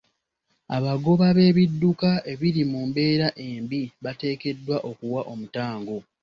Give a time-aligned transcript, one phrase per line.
[0.77, 5.97] Abagoba b'ebidduka ebiri mu mbeera embi bateekeddwa okuwa omutango.